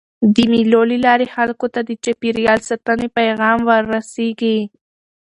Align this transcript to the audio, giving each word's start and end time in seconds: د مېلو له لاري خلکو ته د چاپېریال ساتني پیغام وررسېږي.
د 0.33 0.35
مېلو 0.51 0.81
له 0.91 0.97
لاري 1.05 1.27
خلکو 1.35 1.65
ته 1.73 1.79
د 1.83 1.91
چاپېریال 2.03 2.59
ساتني 2.69 3.07
پیغام 3.19 3.57
وررسېږي. 3.69 4.59